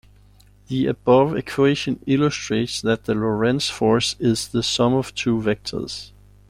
The 0.67 0.87
above 0.87 1.35
equation 1.37 2.01
illustrates 2.07 2.81
that 2.81 3.03
the 3.05 3.13
Lorentz 3.13 3.69
force 3.69 4.15
is 4.19 4.47
the 4.47 4.63
sum 4.63 4.95
of 4.95 5.13
two 5.13 5.37
vectors. 5.39 6.11